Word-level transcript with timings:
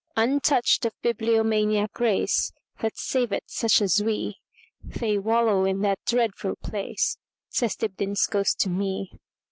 Untouched 0.15 0.83
of 0.85 0.99
bibliomaniac 1.03 1.93
grace, 1.93 2.51
That 2.79 2.97
saveth 2.97 3.43
such 3.45 3.83
as 3.83 4.01
we, 4.01 4.39
They 4.83 5.19
wallow 5.19 5.63
in 5.63 5.81
that 5.81 6.03
dreadful 6.07 6.55
place,"Says 6.55 7.75
Dibdin's 7.75 8.25
ghost 8.25 8.59
to 8.61 8.69
me. 8.71 9.11